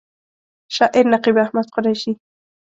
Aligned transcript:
شاعر: 0.75 1.05
نقیب 1.13 1.35
احمد 1.43 1.67
قریشي 1.75 2.11